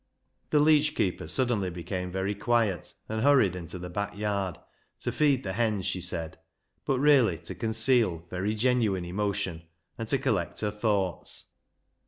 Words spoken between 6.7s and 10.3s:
but really to conceal very genuine emotion and to